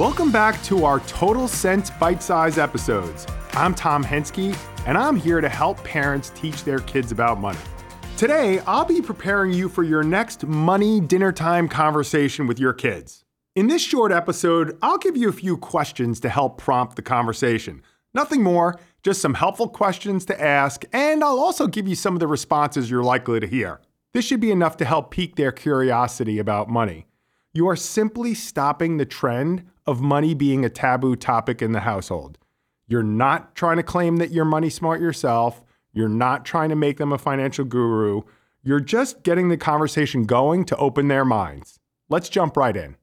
Welcome 0.00 0.32
back 0.32 0.62
to 0.62 0.86
our 0.86 1.00
Total 1.00 1.46
Cents 1.46 1.90
Bite 1.90 2.22
Size 2.22 2.56
episodes. 2.56 3.26
I'm 3.52 3.74
Tom 3.74 4.02
Hensky, 4.02 4.56
and 4.86 4.96
I'm 4.96 5.14
here 5.14 5.42
to 5.42 5.48
help 5.50 5.84
parents 5.84 6.32
teach 6.34 6.64
their 6.64 6.78
kids 6.78 7.12
about 7.12 7.38
money. 7.38 7.58
Today, 8.16 8.60
I'll 8.60 8.86
be 8.86 9.02
preparing 9.02 9.52
you 9.52 9.68
for 9.68 9.82
your 9.82 10.02
next 10.02 10.46
money 10.46 11.00
dinner 11.00 11.32
time 11.32 11.68
conversation 11.68 12.46
with 12.46 12.58
your 12.58 12.72
kids. 12.72 13.26
In 13.54 13.66
this 13.66 13.82
short 13.82 14.10
episode, 14.10 14.78
I'll 14.80 14.96
give 14.96 15.18
you 15.18 15.28
a 15.28 15.34
few 15.34 15.58
questions 15.58 16.18
to 16.20 16.30
help 16.30 16.56
prompt 16.56 16.96
the 16.96 17.02
conversation. 17.02 17.82
Nothing 18.14 18.42
more, 18.42 18.80
just 19.02 19.20
some 19.20 19.34
helpful 19.34 19.68
questions 19.68 20.24
to 20.24 20.42
ask, 20.42 20.82
and 20.94 21.22
I'll 21.22 21.40
also 21.40 21.66
give 21.66 21.86
you 21.86 21.94
some 21.94 22.14
of 22.14 22.20
the 22.20 22.26
responses 22.26 22.90
you're 22.90 23.04
likely 23.04 23.38
to 23.38 23.46
hear. 23.46 23.82
This 24.14 24.24
should 24.24 24.40
be 24.40 24.50
enough 24.50 24.78
to 24.78 24.86
help 24.86 25.10
pique 25.10 25.36
their 25.36 25.52
curiosity 25.52 26.38
about 26.38 26.70
money. 26.70 27.06
You 27.52 27.68
are 27.68 27.76
simply 27.76 28.32
stopping 28.32 28.96
the 28.96 29.04
trend 29.04 29.66
of 29.90 30.00
money 30.00 30.34
being 30.34 30.64
a 30.64 30.70
taboo 30.70 31.16
topic 31.16 31.60
in 31.60 31.72
the 31.72 31.80
household. 31.80 32.38
You're 32.86 33.02
not 33.02 33.56
trying 33.56 33.76
to 33.76 33.82
claim 33.82 34.16
that 34.16 34.30
you're 34.30 34.44
money 34.44 34.70
smart 34.70 35.00
yourself. 35.00 35.62
You're 35.92 36.08
not 36.08 36.44
trying 36.44 36.68
to 36.68 36.76
make 36.76 36.98
them 36.98 37.12
a 37.12 37.18
financial 37.18 37.64
guru. 37.64 38.22
You're 38.62 38.80
just 38.80 39.24
getting 39.24 39.48
the 39.48 39.56
conversation 39.56 40.24
going 40.24 40.64
to 40.66 40.76
open 40.76 41.08
their 41.08 41.24
minds. 41.24 41.80
Let's 42.08 42.28
jump 42.28 42.56
right 42.56 42.76
in. 42.76 42.96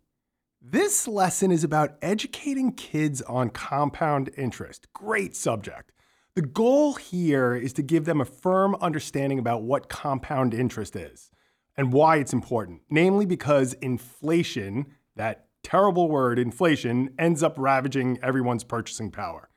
This 0.61 1.07
lesson 1.07 1.51
is 1.51 1.63
about 1.63 1.97
educating 2.01 2.71
kids 2.71 3.21
on 3.23 3.49
compound 3.49 4.29
interest. 4.37 4.87
Great 4.93 5.35
subject. 5.35 5.91
The 6.35 6.41
goal 6.41 6.93
here 6.93 7.55
is 7.55 7.73
to 7.73 7.81
give 7.81 8.05
them 8.05 8.21
a 8.21 8.25
firm 8.25 8.75
understanding 8.75 9.39
about 9.39 9.63
what 9.63 9.89
compound 9.89 10.53
interest 10.53 10.95
is 10.95 11.31
and 11.75 11.91
why 11.91 12.17
it's 12.17 12.33
important, 12.33 12.81
namely 12.89 13.25
because 13.25 13.73
inflation, 13.73 14.85
that 15.15 15.46
terrible 15.67 16.07
word, 16.07 16.39
inflation, 16.39 17.13
ends 17.19 17.43
up 17.43 17.53
ravaging 17.57 18.17
everyone's 18.23 18.63
purchasing 18.63 19.11
power. 19.11 19.49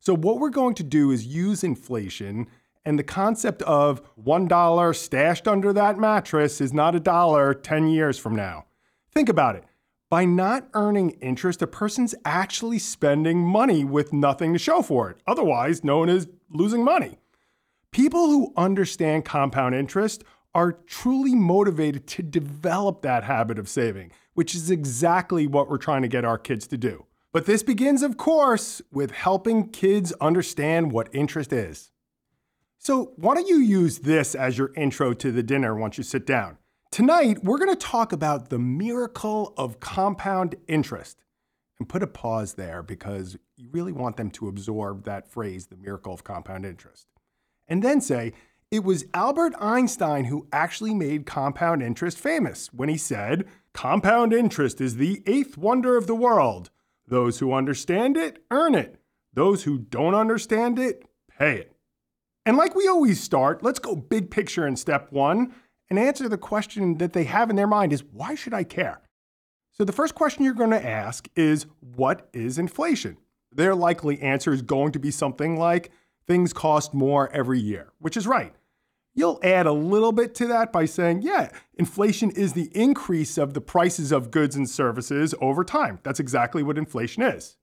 So, 0.00 0.12
what 0.16 0.40
we're 0.40 0.50
going 0.50 0.74
to 0.74 0.82
do 0.82 1.12
is 1.12 1.24
use 1.24 1.62
inflation 1.62 2.48
and 2.84 2.98
the 2.98 3.04
concept 3.04 3.62
of 3.62 4.02
$1 4.20 4.96
stashed 4.96 5.46
under 5.46 5.72
that 5.72 5.98
mattress 5.98 6.60
is 6.60 6.72
not 6.72 6.96
a 6.96 7.00
dollar 7.00 7.54
10 7.54 7.86
years 7.86 8.18
from 8.18 8.34
now. 8.34 8.64
Think 9.12 9.28
about 9.28 9.54
it. 9.54 9.62
By 10.10 10.24
not 10.24 10.68
earning 10.74 11.10
interest, 11.20 11.62
a 11.62 11.68
person's 11.68 12.16
actually 12.24 12.80
spending 12.80 13.38
money 13.38 13.84
with 13.84 14.12
nothing 14.12 14.52
to 14.54 14.58
show 14.58 14.82
for 14.82 15.10
it, 15.10 15.18
otherwise 15.28 15.84
known 15.84 16.08
as 16.08 16.28
losing 16.50 16.82
money. 16.82 17.18
People 17.92 18.26
who 18.26 18.52
understand 18.56 19.24
compound 19.24 19.76
interest 19.76 20.24
are 20.54 20.72
truly 20.72 21.34
motivated 21.34 22.06
to 22.06 22.22
develop 22.22 23.02
that 23.02 23.24
habit 23.24 23.58
of 23.58 23.68
saving, 23.68 24.12
which 24.34 24.54
is 24.54 24.70
exactly 24.70 25.46
what 25.46 25.68
we're 25.68 25.78
trying 25.78 26.02
to 26.02 26.08
get 26.08 26.24
our 26.24 26.38
kids 26.38 26.66
to 26.68 26.76
do. 26.76 27.06
But 27.32 27.46
this 27.46 27.62
begins, 27.62 28.02
of 28.02 28.18
course, 28.18 28.82
with 28.92 29.10
helping 29.12 29.70
kids 29.70 30.12
understand 30.20 30.92
what 30.92 31.08
interest 31.14 31.52
is. 31.52 31.90
So, 32.76 33.12
why 33.16 33.34
don't 33.34 33.48
you 33.48 33.60
use 33.60 34.00
this 34.00 34.34
as 34.34 34.58
your 34.58 34.72
intro 34.74 35.14
to 35.14 35.32
the 35.32 35.42
dinner 35.42 35.74
once 35.74 35.96
you 35.96 36.04
sit 36.04 36.26
down? 36.26 36.58
Tonight, 36.90 37.42
we're 37.42 37.58
going 37.58 37.70
to 37.70 37.76
talk 37.76 38.12
about 38.12 38.50
the 38.50 38.58
miracle 38.58 39.54
of 39.56 39.80
compound 39.80 40.56
interest. 40.68 41.18
And 41.78 41.88
put 41.88 42.02
a 42.02 42.06
pause 42.06 42.54
there 42.54 42.80
because 42.80 43.36
you 43.56 43.68
really 43.72 43.90
want 43.90 44.16
them 44.16 44.30
to 44.32 44.46
absorb 44.46 45.04
that 45.04 45.28
phrase, 45.28 45.66
the 45.66 45.76
miracle 45.76 46.12
of 46.12 46.22
compound 46.22 46.64
interest. 46.64 47.08
And 47.66 47.82
then 47.82 48.00
say, 48.00 48.34
it 48.72 48.82
was 48.82 49.04
Albert 49.12 49.52
Einstein 49.60 50.24
who 50.24 50.46
actually 50.50 50.94
made 50.94 51.26
compound 51.26 51.82
interest 51.82 52.18
famous 52.18 52.72
when 52.72 52.88
he 52.88 52.96
said, 52.96 53.46
Compound 53.74 54.32
interest 54.32 54.80
is 54.80 54.96
the 54.96 55.22
eighth 55.26 55.58
wonder 55.58 55.98
of 55.98 56.06
the 56.06 56.14
world. 56.14 56.70
Those 57.06 57.38
who 57.38 57.52
understand 57.52 58.16
it 58.16 58.42
earn 58.50 58.74
it. 58.74 58.98
Those 59.34 59.64
who 59.64 59.76
don't 59.76 60.14
understand 60.14 60.78
it 60.78 61.04
pay 61.38 61.58
it. 61.58 61.76
And 62.46 62.56
like 62.56 62.74
we 62.74 62.88
always 62.88 63.22
start, 63.22 63.62
let's 63.62 63.78
go 63.78 63.94
big 63.94 64.30
picture 64.30 64.66
in 64.66 64.76
step 64.76 65.12
one 65.12 65.54
and 65.90 65.98
answer 65.98 66.26
the 66.26 66.38
question 66.38 66.96
that 66.96 67.12
they 67.12 67.24
have 67.24 67.50
in 67.50 67.56
their 67.56 67.66
mind 67.66 67.92
is 67.92 68.02
why 68.02 68.34
should 68.34 68.54
I 68.54 68.64
care? 68.64 69.02
So 69.72 69.84
the 69.84 69.92
first 69.92 70.14
question 70.14 70.44
you're 70.44 70.54
going 70.54 70.70
to 70.70 70.86
ask 70.86 71.28
is 71.36 71.66
what 71.80 72.30
is 72.32 72.58
inflation? 72.58 73.18
Their 73.54 73.74
likely 73.74 74.18
answer 74.22 74.50
is 74.50 74.62
going 74.62 74.92
to 74.92 74.98
be 74.98 75.10
something 75.10 75.58
like 75.58 75.90
things 76.26 76.54
cost 76.54 76.94
more 76.94 77.30
every 77.32 77.60
year, 77.60 77.92
which 77.98 78.16
is 78.16 78.26
right. 78.26 78.54
You'll 79.14 79.40
add 79.42 79.66
a 79.66 79.72
little 79.72 80.12
bit 80.12 80.34
to 80.36 80.46
that 80.46 80.72
by 80.72 80.86
saying, 80.86 81.22
yeah, 81.22 81.50
inflation 81.74 82.30
is 82.30 82.54
the 82.54 82.70
increase 82.74 83.36
of 83.36 83.52
the 83.52 83.60
prices 83.60 84.10
of 84.10 84.30
goods 84.30 84.56
and 84.56 84.68
services 84.68 85.34
over 85.40 85.64
time. 85.64 85.98
That's 86.02 86.20
exactly 86.20 86.62
what 86.62 86.78
inflation 86.78 87.22
is. 87.22 87.56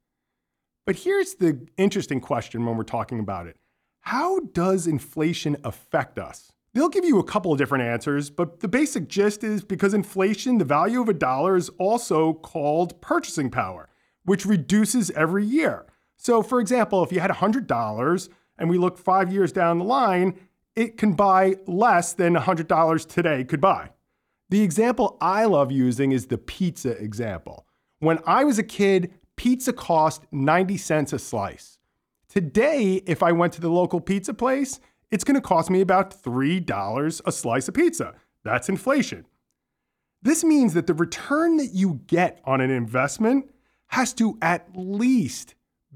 But 0.85 0.97
here's 0.97 1.35
the 1.35 1.67
interesting 1.77 2.19
question 2.21 2.65
when 2.65 2.77
we're 2.77 2.83
talking 2.83 3.19
about 3.19 3.47
it 3.47 3.57
How 4.01 4.39
does 4.39 4.85
inflation 4.85 5.57
affect 5.63 6.19
us? 6.19 6.51
They'll 6.73 6.89
give 6.89 7.05
you 7.05 7.17
a 7.17 7.23
couple 7.23 7.51
of 7.51 7.57
different 7.57 7.83
answers, 7.83 8.29
but 8.29 8.59
the 8.59 8.67
basic 8.67 9.07
gist 9.07 9.43
is 9.43 9.63
because 9.63 9.95
inflation, 9.95 10.59
the 10.59 10.65
value 10.65 11.01
of 11.01 11.09
a 11.09 11.13
dollar 11.13 11.55
is 11.55 11.69
also 11.79 12.33
called 12.33 13.01
purchasing 13.01 13.49
power, 13.49 13.89
which 14.23 14.45
reduces 14.45 15.09
every 15.11 15.43
year. 15.43 15.87
So, 16.15 16.43
for 16.43 16.59
example, 16.59 17.03
if 17.03 17.11
you 17.11 17.21
had 17.21 17.31
$100 17.31 18.29
and 18.59 18.69
we 18.69 18.77
look 18.77 18.97
five 18.99 19.31
years 19.33 19.51
down 19.51 19.79
the 19.79 19.85
line, 19.85 20.37
it 20.79 20.97
can 20.97 21.11
buy 21.11 21.57
less 21.67 22.13
than 22.13 22.35
$100 22.35 23.07
today 23.09 23.43
could 23.43 23.59
buy. 23.59 23.89
The 24.49 24.61
example 24.61 25.17
I 25.19 25.43
love 25.43 25.73
using 25.73 26.13
is 26.13 26.27
the 26.27 26.37
pizza 26.37 26.91
example. 26.91 27.67
When 27.99 28.19
I 28.25 28.45
was 28.45 28.57
a 28.59 28.63
kid, 28.63 29.11
pizza 29.35 29.73
cost 29.73 30.23
90 30.31 30.77
cents 30.77 31.11
a 31.11 31.19
slice. 31.19 31.79
Today, 32.29 33.03
if 33.05 33.21
I 33.21 33.33
went 33.33 33.51
to 33.53 33.61
the 33.61 33.69
local 33.69 33.99
pizza 33.99 34.33
place, 34.33 34.79
it's 35.11 35.25
going 35.25 35.35
to 35.35 35.41
cost 35.41 35.69
me 35.69 35.81
about 35.81 36.23
$3 36.23 37.21
a 37.25 37.31
slice 37.33 37.67
of 37.67 37.73
pizza. 37.73 38.15
That's 38.45 38.69
inflation. 38.69 39.25
This 40.21 40.45
means 40.45 40.73
that 40.75 40.87
the 40.87 40.93
return 40.93 41.57
that 41.57 41.73
you 41.73 41.99
get 42.07 42.39
on 42.45 42.61
an 42.61 42.71
investment 42.71 43.51
has 43.87 44.13
to 44.13 44.37
at 44.41 44.69
least 44.73 45.55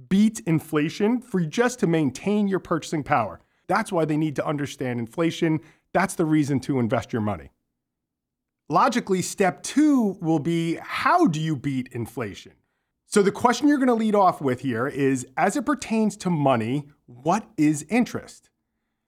beat 0.10 0.42
inflation 0.42 1.22
for 1.22 1.40
you 1.40 1.48
just 1.48 1.80
to 1.80 1.88
maintain 1.88 2.50
your 2.50 2.60
purchasing 2.60 3.04
power. 3.04 3.40
That's 3.74 3.92
why 3.92 4.06
they 4.06 4.18
need 4.18 4.36
to 4.36 4.46
understand 4.46 5.00
inflation. 5.00 5.60
That's 5.94 6.14
the 6.14 6.26
reason 6.26 6.60
to 6.60 6.78
invest 6.78 7.12
your 7.12 7.24
money. 7.24 7.50
Logically, 8.70 9.24
step 9.24 9.64
two 9.64 10.16
will 10.22 10.38
be 10.38 10.76
how 10.76 11.26
do 11.26 11.42
you 11.42 11.56
beat 11.56 11.90
inflation? 11.92 12.52
So, 13.08 13.24
the 13.24 13.32
question 13.32 13.68
you're 13.68 13.80
going 13.80 13.88
to 13.88 13.96
lead 13.96 14.14
off 14.14 14.42
with 14.42 14.60
here 14.60 14.86
is 14.86 15.26
as 15.38 15.58
it 15.58 15.66
pertains 15.66 16.16
to 16.18 16.30
money, 16.30 16.88
what 17.08 17.48
is 17.58 17.84
interest? 17.90 18.52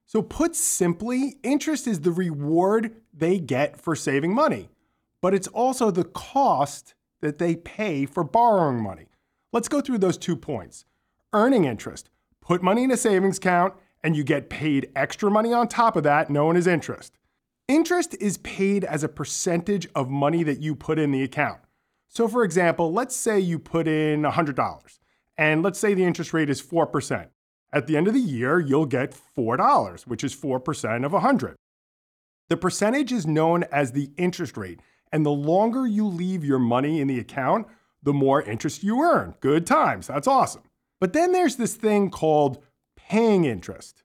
So, 0.08 0.24
put 0.24 0.56
simply, 0.56 1.36
interest 1.44 1.86
is 1.86 2.02
the 2.02 2.12
reward 2.12 2.96
they 3.14 3.38
get 3.38 3.80
for 3.80 3.96
saving 3.96 4.34
money, 4.34 4.70
but 5.22 5.36
it's 5.36 5.48
also 5.50 5.92
the 5.92 6.06
cost 6.06 6.96
that 7.22 7.38
they 7.38 7.56
pay 7.56 8.08
for 8.08 8.24
borrowing 8.24 8.82
money. 8.82 9.10
Let's 9.54 9.70
go 9.70 9.80
through 9.80 10.00
those 10.00 10.18
two 10.18 10.36
points. 10.36 10.86
Earning 11.34 11.66
interest, 11.66 12.10
put 12.42 12.64
money 12.64 12.84
in 12.84 12.90
a 12.90 12.98
savings 12.98 13.38
account 13.38 13.76
and 14.06 14.16
you 14.16 14.24
get 14.24 14.52
paid 14.52 14.88
extra 14.96 15.32
money 15.32 15.52
on 15.52 15.68
top 15.68 15.96
of 15.96 16.04
that, 16.04 16.30
known 16.30 16.56
as 16.56 16.68
interest. 16.68 17.18
Interest 17.68 18.16
is 18.22 18.38
paid 18.38 18.84
as 18.86 19.04
a 19.04 19.10
percentage 19.10 19.88
of 19.96 20.12
money 20.12 20.44
that 20.44 20.62
you 20.62 20.76
put 20.76 21.00
in 21.00 21.10
the 21.10 21.24
account. 21.24 21.60
So, 22.08 22.28
for 22.28 22.44
example, 22.44 22.94
let's 22.94 23.16
say 23.16 23.40
you 23.40 23.58
put 23.58 23.88
in 23.88 24.22
$100 24.22 25.00
and 25.40 25.64
let's 25.64 25.80
say 25.80 25.96
the 25.96 26.06
interest 26.06 26.34
rate 26.34 26.52
is 26.52 26.62
4%. 26.62 27.30
At 27.74 27.88
the 27.88 27.98
end 27.98 28.08
of 28.08 28.14
the 28.14 28.20
year, 28.20 28.60
you'll 28.60 28.86
get 28.86 29.20
$4, 29.36 30.06
which 30.06 30.24
is 30.24 30.36
4% 30.36 31.04
of 31.04 31.12
100. 31.12 31.56
The 32.50 32.58
percentage 32.58 33.12
is 33.12 33.26
known 33.26 33.64
as 33.72 33.92
the 33.92 34.12
interest 34.18 34.56
rate, 34.56 34.82
and 35.12 35.26
the 35.26 35.32
longer 35.32 35.88
you 35.88 36.06
leave 36.06 36.46
your 36.46 36.60
money 36.60 37.02
in 37.02 37.08
the 37.08 37.18
account, 37.18 37.66
the 38.04 38.14
more 38.14 38.44
interest 38.44 38.84
you 38.84 39.02
earn. 39.02 39.34
Good 39.40 39.66
times, 39.66 40.06
that's 40.06 40.28
awesome. 40.28 40.62
But 41.02 41.14
then 41.14 41.32
there's 41.32 41.56
this 41.56 41.74
thing 41.74 42.12
called 42.12 42.64
paying 43.10 43.46
interest. 43.46 44.04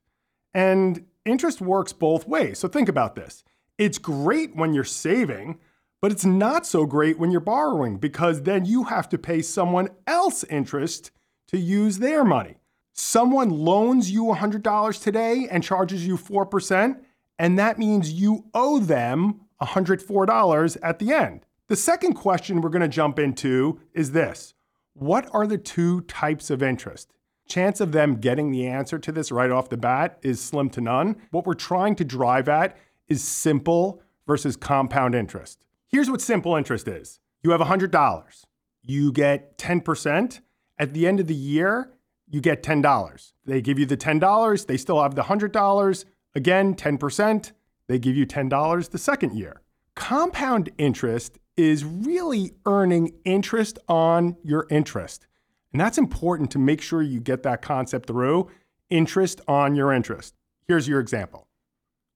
And 0.53 1.05
interest 1.25 1.61
works 1.61 1.93
both 1.93 2.27
ways. 2.27 2.59
So 2.59 2.67
think 2.67 2.89
about 2.89 3.15
this. 3.15 3.43
It's 3.77 3.97
great 3.97 4.55
when 4.55 4.73
you're 4.73 4.83
saving, 4.83 5.59
but 6.01 6.11
it's 6.11 6.25
not 6.25 6.65
so 6.65 6.85
great 6.85 7.17
when 7.17 7.31
you're 7.31 7.39
borrowing 7.39 7.97
because 7.97 8.43
then 8.43 8.65
you 8.65 8.85
have 8.85 9.09
to 9.09 9.17
pay 9.17 9.41
someone 9.41 9.89
else 10.05 10.43
interest 10.45 11.11
to 11.47 11.57
use 11.57 11.99
their 11.99 12.23
money. 12.23 12.55
Someone 12.93 13.49
loans 13.49 14.11
you 14.11 14.25
$100 14.25 15.01
today 15.01 15.47
and 15.49 15.63
charges 15.63 16.05
you 16.05 16.17
4%, 16.17 16.99
and 17.39 17.57
that 17.57 17.79
means 17.79 18.11
you 18.11 18.45
owe 18.53 18.79
them 18.79 19.41
$104 19.61 20.77
at 20.83 20.99
the 20.99 21.13
end. 21.13 21.45
The 21.67 21.75
second 21.75 22.13
question 22.13 22.61
we're 22.61 22.69
going 22.69 22.81
to 22.81 22.87
jump 22.87 23.17
into 23.17 23.79
is 23.93 24.11
this 24.11 24.53
What 24.93 25.29
are 25.33 25.47
the 25.47 25.57
two 25.57 26.01
types 26.01 26.49
of 26.49 26.61
interest? 26.61 27.13
Chance 27.51 27.81
of 27.81 27.91
them 27.91 28.15
getting 28.15 28.51
the 28.51 28.65
answer 28.65 28.97
to 28.97 29.11
this 29.11 29.31
right 29.31 29.51
off 29.51 29.67
the 29.67 29.77
bat 29.77 30.17
is 30.21 30.39
slim 30.39 30.69
to 30.69 30.81
none. 30.81 31.17
What 31.31 31.45
we're 31.45 31.53
trying 31.53 31.95
to 31.97 32.05
drive 32.05 32.47
at 32.47 32.77
is 33.09 33.21
simple 33.21 34.01
versus 34.25 34.55
compound 34.55 35.15
interest. 35.15 35.65
Here's 35.89 36.09
what 36.09 36.21
simple 36.21 36.55
interest 36.55 36.87
is 36.87 37.19
you 37.43 37.51
have 37.51 37.59
$100. 37.59 38.45
you 38.83 39.11
get 39.11 39.57
10%. 39.57 40.39
At 40.79 40.93
the 40.93 41.05
end 41.05 41.19
of 41.19 41.27
the 41.27 41.35
year, 41.35 41.91
you 42.27 42.41
get 42.41 42.63
$10. 42.63 43.33
They 43.45 43.61
give 43.61 43.77
you 43.77 43.85
the 43.85 43.97
$10, 43.97 44.65
they 44.65 44.77
still 44.77 45.01
have 45.01 45.15
the 45.15 45.23
$100. 45.23 46.05
Again, 46.33 46.75
10%, 46.75 47.51
they 47.87 47.99
give 47.99 48.15
you 48.15 48.25
$10 48.25 48.89
the 48.89 48.97
second 48.97 49.37
year. 49.37 49.61
Compound 49.95 50.69
interest 50.77 51.37
is 51.57 51.83
really 51.83 52.53
earning 52.65 53.13
interest 53.25 53.77
on 53.89 54.37
your 54.43 54.65
interest. 54.69 55.27
And 55.71 55.79
that's 55.79 55.97
important 55.97 56.51
to 56.51 56.59
make 56.59 56.81
sure 56.81 57.01
you 57.01 57.19
get 57.19 57.43
that 57.43 57.61
concept 57.61 58.07
through 58.07 58.49
interest 58.89 59.41
on 59.47 59.75
your 59.75 59.93
interest. 59.93 60.35
Here's 60.67 60.87
your 60.87 60.99
example 60.99 61.47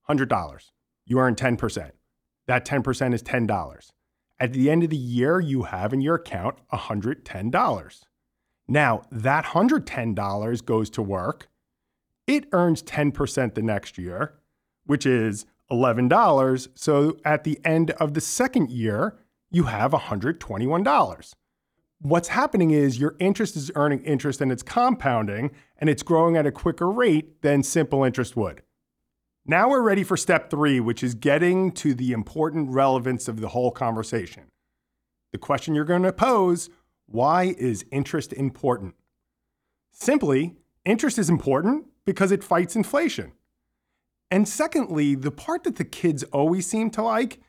$100. 0.10 0.72
You 1.06 1.20
earn 1.20 1.36
10%. 1.36 1.92
That 2.48 2.66
10% 2.66 3.14
is 3.14 3.24
$10. 3.24 3.92
At 4.40 4.54
the 4.54 4.70
end 4.70 4.84
of 4.84 4.90
the 4.90 4.98
year, 4.98 5.40
you 5.40 5.64
have 5.64 5.94
in 5.94 6.02
your 6.02 6.16
account 6.16 6.58
$110. 6.72 8.04
Now, 8.68 9.04
that 9.12 9.46
$110 9.46 10.66
goes 10.66 10.90
to 10.92 11.02
work. 11.02 11.48
It 12.28 12.48
earns 12.52 12.84
10% 12.84 13.54
the 13.54 13.62
next 13.62 13.98
year, 13.98 14.36
which 14.86 15.06
is 15.06 15.46
$11. 15.72 16.68
So 16.76 17.18
at 17.24 17.44
the 17.44 17.60
end 17.64 17.92
of 17.92 18.14
the 18.14 18.22
second 18.22 18.72
year, 18.72 19.18
you 19.52 19.64
have 19.64 19.92
$121. 19.92 21.34
What's 22.00 22.28
happening 22.28 22.72
is 22.72 23.00
your 23.00 23.16
interest 23.20 23.56
is 23.56 23.72
earning 23.76 24.04
interest 24.04 24.42
and 24.42 24.52
it's 24.52 24.64
compounding 24.64 25.52
and 25.78 25.90
it's 25.90 26.04
growing 26.04 26.36
at 26.38 26.46
a 26.46 26.52
quicker 26.52 26.92
rate 26.92 27.42
than 27.42 27.64
simple 27.64 28.04
interest 28.04 28.36
would. 28.36 28.62
Now 29.46 29.70
we're 29.70 29.82
ready 29.82 30.04
for 30.04 30.18
step 30.18 30.50
three, 30.50 30.80
which 30.80 31.04
is 31.04 31.16
getting 31.16 31.72
to 31.74 31.94
the 31.94 32.12
important 32.12 32.72
relevance 32.72 33.28
of 33.28 33.40
the 33.42 33.50
whole 33.50 33.72
conversation. 33.72 34.46
The 35.32 35.38
question 35.38 35.76
you're 35.76 35.86
going 35.86 36.04
to 36.04 36.14
pose 36.14 36.70
why 37.08 37.56
is 37.58 37.86
interest 37.92 38.34
important? 38.34 38.96
Simply, 39.92 40.56
interest 40.86 41.20
is 41.20 41.30
important 41.30 41.86
because 42.04 42.32
it 42.32 42.44
fights 42.44 42.76
inflation. 42.76 43.34
And 44.32 44.48
secondly, 44.48 45.14
the 45.16 45.32
part 45.32 45.64
that 45.64 45.76
the 45.76 45.86
kids 45.86 46.24
always 46.26 46.66
seem 46.66 46.90
to 46.92 47.04
like 47.04 47.40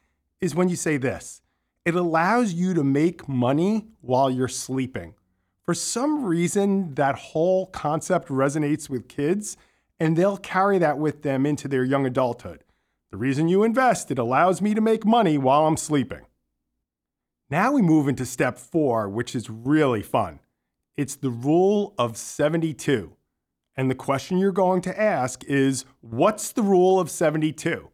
is 0.41 0.55
when 0.55 0.69
you 0.69 0.77
say 0.77 0.99
this 0.99 1.41
it 1.87 1.95
allows 1.95 2.53
you 2.53 2.75
to 2.75 2.83
make 2.83 3.29
money 3.29 3.87
while 4.01 4.29
you're 4.29 4.49
sleeping. 4.49 5.15
For 5.65 5.73
some 5.73 6.25
reason, 6.25 6.95
that 6.97 7.15
whole 7.15 7.67
concept 7.67 8.29
resonates 8.29 8.91
with 8.91 9.09
kids 9.09 9.57
and 10.01 10.17
they'll 10.17 10.37
carry 10.37 10.79
that 10.79 10.99
with 10.99 11.23
them 11.23 11.47
into 11.47 11.69
their 11.69 11.85
young 11.85 12.05
adulthood. 12.05 12.65
The 13.13 13.17
reason 13.17 13.49
you 13.49 13.63
invest, 13.63 14.11
it 14.11 14.19
allows 14.19 14.61
me 14.61 14.75
to 14.75 14.81
make 14.81 15.07
money 15.07 15.39
while 15.39 15.67
I'm 15.67 15.77
sleeping. 15.77 16.27
Now 17.51 17.71
we 17.71 17.83
move 17.83 18.09
into 18.09 18.27
step 18.27 18.59
four, 18.59 19.09
which 19.09 19.37
is 19.37 19.49
really 19.49 20.03
fun. 20.03 20.41
It's 20.97 21.15
the 21.15 21.31
rule 21.31 21.95
of 21.99 22.17
72. 22.17 23.13
And 23.77 23.89
the 23.89 23.95
question 23.95 24.39
you're 24.39 24.51
going 24.51 24.83
to 24.83 25.01
ask 25.01 25.45
is 25.45 25.85
what's 26.01 26.51
the 26.51 26.63
rule 26.63 26.99
of 26.99 27.11
72? 27.11 27.91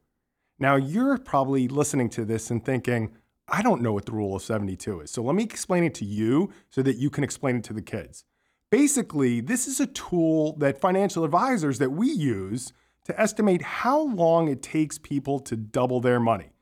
Now, 0.58 0.76
you're 0.76 1.18
probably 1.18 1.66
listening 1.66 2.08
to 2.10 2.24
this 2.24 2.50
and 2.50 2.64
thinking, 2.64 3.12
I 3.52 3.60
don't 3.60 3.82
know 3.82 3.92
what 3.92 4.06
the 4.06 4.12
rule 4.12 4.34
of 4.34 4.42
72 4.42 5.02
is. 5.02 5.10
So 5.10 5.22
let 5.22 5.36
me 5.36 5.44
explain 5.44 5.84
it 5.84 5.94
to 5.96 6.06
you 6.06 6.50
so 6.70 6.80
that 6.82 6.96
you 6.96 7.10
can 7.10 7.22
explain 7.22 7.56
it 7.56 7.64
to 7.64 7.74
the 7.74 7.82
kids. 7.82 8.24
Basically, 8.70 9.42
this 9.42 9.68
is 9.68 9.78
a 9.78 9.86
tool 9.86 10.56
that 10.56 10.80
financial 10.80 11.22
advisors 11.22 11.78
that 11.78 11.90
we 11.90 12.10
use 12.10 12.72
to 13.04 13.20
estimate 13.20 13.60
how 13.60 14.00
long 14.00 14.48
it 14.48 14.62
takes 14.62 14.96
people 14.96 15.38
to 15.40 15.54
double 15.54 16.00
their 16.00 16.18
money. 16.18 16.52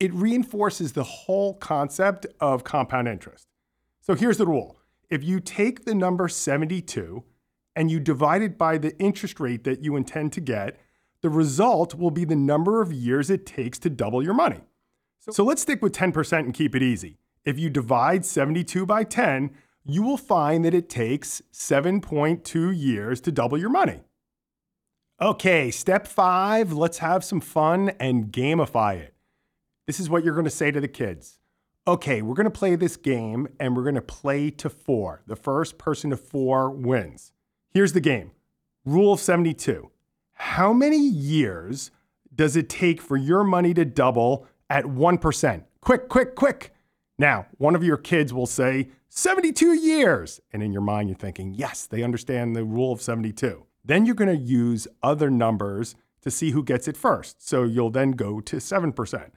It 0.00 0.12
reinforces 0.12 0.92
the 0.92 1.04
whole 1.04 1.54
concept 1.54 2.26
of 2.40 2.64
compound 2.64 3.06
interest. 3.06 3.46
So 4.00 4.16
here's 4.16 4.38
the 4.38 4.46
rule. 4.46 4.78
If 5.10 5.22
you 5.22 5.38
take 5.38 5.84
the 5.84 5.94
number 5.94 6.26
72 6.26 7.22
and 7.76 7.88
you 7.88 8.00
divide 8.00 8.42
it 8.42 8.58
by 8.58 8.78
the 8.78 8.98
interest 8.98 9.38
rate 9.38 9.62
that 9.62 9.84
you 9.84 9.94
intend 9.94 10.32
to 10.32 10.40
get, 10.40 10.80
the 11.20 11.30
result 11.30 11.94
will 11.94 12.10
be 12.10 12.24
the 12.24 12.34
number 12.34 12.82
of 12.82 12.92
years 12.92 13.30
it 13.30 13.46
takes 13.46 13.78
to 13.78 13.90
double 13.90 14.24
your 14.24 14.34
money. 14.34 14.62
So 15.30 15.44
let's 15.44 15.62
stick 15.62 15.82
with 15.82 15.92
10% 15.92 16.38
and 16.40 16.54
keep 16.54 16.74
it 16.74 16.82
easy. 16.82 17.18
If 17.44 17.58
you 17.58 17.70
divide 17.70 18.24
72 18.24 18.84
by 18.86 19.04
10, 19.04 19.52
you 19.84 20.02
will 20.02 20.16
find 20.16 20.64
that 20.64 20.74
it 20.74 20.88
takes 20.88 21.42
7.2 21.52 22.76
years 22.76 23.20
to 23.20 23.32
double 23.32 23.58
your 23.58 23.70
money. 23.70 24.00
Okay, 25.20 25.70
step 25.70 26.08
five, 26.08 26.72
let's 26.72 26.98
have 26.98 27.22
some 27.22 27.40
fun 27.40 27.90
and 28.00 28.32
gamify 28.32 28.96
it. 28.96 29.14
This 29.86 30.00
is 30.00 30.10
what 30.10 30.24
you're 30.24 30.34
to 30.44 30.50
say 30.50 30.72
to 30.72 30.80
the 30.80 30.88
kids. 30.88 31.38
Okay, 31.86 32.22
we're 32.22 32.34
to 32.44 32.50
play 32.50 32.74
this 32.74 32.96
game 32.96 33.46
and 33.60 33.76
we're 33.76 33.84
to 33.94 34.02
play 34.02 34.50
to 34.50 34.68
four. 34.68 35.22
The 35.26 35.36
first 35.36 35.78
person 35.78 36.10
to 36.10 36.16
four 36.16 36.70
wins. 36.70 37.32
Here's 37.70 37.92
the 37.92 38.00
game 38.00 38.32
Rule 38.84 39.12
of 39.12 39.20
72. 39.20 39.90
How 40.32 40.72
many 40.72 40.98
years 40.98 41.92
does 42.34 42.56
it 42.56 42.68
take 42.68 43.00
for 43.00 43.16
your 43.16 43.44
money 43.44 43.74
to 43.74 43.84
double 43.84 44.46
at 44.72 44.86
1%? 44.86 45.64
Quick, 45.82 46.08
quick, 46.08 46.34
quick. 46.34 46.72
Now, 47.18 47.46
one 47.58 47.74
of 47.74 47.84
your 47.84 47.98
kids 47.98 48.32
will 48.32 48.46
say, 48.46 48.88
72 49.10 49.74
years. 49.74 50.40
And 50.50 50.62
in 50.62 50.72
your 50.72 50.80
mind, 50.80 51.10
you're 51.10 51.18
thinking, 51.18 51.52
yes, 51.52 51.84
they 51.84 52.02
understand 52.02 52.56
the 52.56 52.64
rule 52.64 52.90
of 52.90 53.02
72. 53.02 53.66
Then 53.84 54.06
you're 54.06 54.14
going 54.14 54.34
to 54.34 54.42
use 54.42 54.88
other 55.02 55.30
numbers 55.30 55.94
to 56.22 56.30
see 56.30 56.52
who 56.52 56.64
gets 56.64 56.88
it 56.88 56.96
first. 56.96 57.46
So 57.46 57.64
you'll 57.64 57.90
then 57.90 58.12
go 58.12 58.40
to 58.40 58.56
7%. 58.56 59.30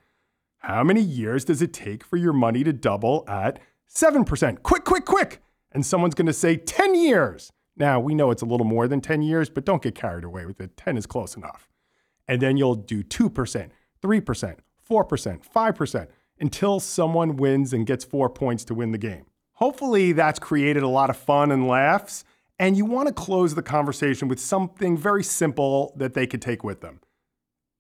How 0.60 0.84
many 0.86 1.02
years 1.02 1.44
does 1.44 1.62
it 1.62 1.74
take 1.74 2.06
for 2.06 2.16
your 2.16 2.32
money 2.32 2.64
to 2.64 2.72
double 2.72 3.26
at 3.28 3.60
7%? 3.94 4.64
Quick, 4.64 4.86
quick, 4.86 5.04
quick. 5.04 5.42
And 5.74 5.86
someone's 5.86 6.16
going 6.16 6.28
to 6.28 6.34
say 6.34 6.56
10 6.56 6.96
years. 6.96 7.52
Now, 7.76 8.00
we 8.00 8.16
know 8.16 8.32
it's 8.32 8.42
a 8.42 8.46
little 8.46 8.66
more 8.66 8.88
than 8.88 9.02
10 9.02 9.22
years, 9.22 9.50
but 9.50 9.66
don't 9.66 9.84
get 9.84 9.96
carried 9.96 10.24
away 10.24 10.46
with 10.46 10.62
it. 10.62 10.78
10 10.78 10.96
is 10.96 11.06
close 11.06 11.36
enough. 11.36 11.68
And 12.26 12.42
then 12.42 12.56
you'll 12.56 12.76
do 12.76 13.04
2%, 13.04 13.70
3%, 14.02 14.56
4%, 14.90 15.42
5% 15.46 16.08
until 16.40 16.80
someone 16.80 17.38
wins 17.38 17.74
and 17.74 17.86
gets 17.86 18.04
four 18.04 18.30
points 18.30 18.66
to 18.66 18.74
win 18.74 18.92
the 18.92 18.98
game. 18.98 19.26
Hopefully, 19.54 20.12
that's 20.12 20.40
created 20.40 20.84
a 20.84 20.88
lot 20.88 21.10
of 21.10 21.16
fun 21.16 21.52
and 21.52 21.68
laughs, 21.68 22.26
and 22.60 22.76
you 22.76 22.86
want 22.86 23.08
to 23.08 23.14
close 23.14 23.56
the 23.56 23.62
conversation 23.62 24.28
with 24.28 24.40
something 24.40 24.98
very 24.98 25.24
simple 25.24 25.94
that 25.96 26.14
they 26.14 26.28
could 26.28 26.42
take 26.42 26.64
with 26.64 26.82
them. 26.82 27.00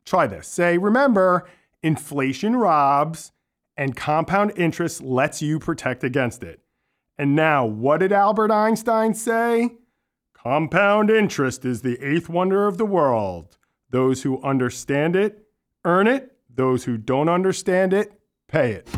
Try 0.05 0.27
this. 0.27 0.47
Say, 0.47 0.77
remember, 0.77 1.47
inflation 1.83 2.55
robs, 2.55 3.31
and 3.77 3.95
compound 3.95 4.53
interest 4.55 5.01
lets 5.01 5.41
you 5.41 5.59
protect 5.59 6.03
against 6.03 6.43
it. 6.43 6.61
And 7.17 7.35
now, 7.35 7.65
what 7.65 7.99
did 7.99 8.11
Albert 8.11 8.51
Einstein 8.51 9.13
say? 9.13 9.71
Compound 10.33 11.09
interest 11.09 11.65
is 11.65 11.81
the 11.81 12.01
eighth 12.01 12.29
wonder 12.29 12.67
of 12.67 12.77
the 12.77 12.85
world. 12.85 13.57
Those 13.89 14.23
who 14.23 14.41
understand 14.43 15.15
it 15.15 15.45
earn 15.83 16.07
it, 16.07 16.34
those 16.55 16.83
who 16.83 16.97
don't 16.97 17.29
understand 17.29 17.93
it 17.93 18.11
pay 18.47 18.71
it. 18.71 18.89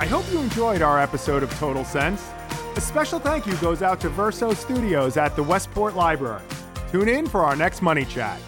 I 0.00 0.06
hope 0.06 0.24
you 0.32 0.40
enjoyed 0.40 0.82
our 0.82 1.00
episode 1.00 1.42
of 1.42 1.50
Total 1.58 1.84
Cents. 1.84 2.28
A 2.76 2.80
special 2.80 3.18
thank 3.18 3.46
you 3.46 3.54
goes 3.56 3.82
out 3.82 4.00
to 4.00 4.08
Verso 4.08 4.52
Studios 4.52 5.16
at 5.16 5.36
the 5.36 5.42
Westport 5.42 5.94
Library. 5.94 6.42
Tune 6.90 7.08
in 7.08 7.28
for 7.28 7.44
our 7.44 7.54
next 7.54 7.82
Money 7.82 8.04
Chat. 8.04 8.40